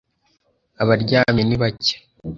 [0.81, 1.95] Abaryamye ni bake